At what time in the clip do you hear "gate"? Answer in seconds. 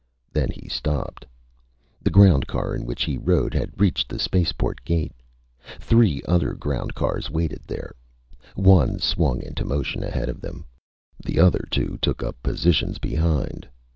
4.83-5.13